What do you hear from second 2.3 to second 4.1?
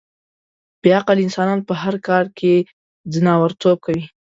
کې ځناورتوب کوي.